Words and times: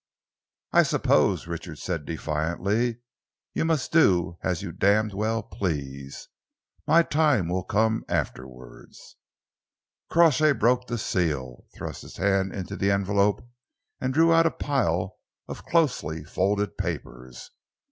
"I 0.73 0.81
suppose," 0.81 1.45
Richard 1.45 1.77
said 1.77 2.07
defiantly, 2.07 3.01
"you 3.53 3.63
must 3.63 3.91
do 3.91 4.39
as 4.41 4.63
you 4.63 4.71
d 4.71 4.79
d 4.99 5.09
well 5.13 5.43
please. 5.43 6.27
My 6.87 7.03
time 7.03 7.47
will 7.47 7.61
come 7.63 8.03
afterwards." 8.09 9.17
Crawshay 10.09 10.53
broke 10.53 10.87
the 10.87 10.97
seal, 10.97 11.67
thrust 11.77 12.01
his 12.01 12.17
hand 12.17 12.51
into 12.51 12.75
the 12.75 12.89
envelope 12.89 13.47
and 13.99 14.11
drew 14.11 14.33
out 14.33 14.47
a 14.47 14.49
pile 14.49 15.19
of 15.47 15.65
closely 15.65 16.23
folded 16.23 16.79
papers. 16.79 17.51